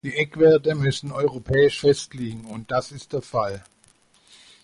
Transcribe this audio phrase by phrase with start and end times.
[0.03, 3.63] Die Eckwerte müssen europäisch festliegen, und das ist der Fall.